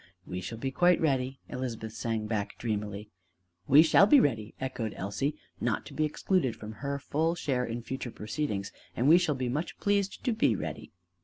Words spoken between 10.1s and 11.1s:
to be ready!"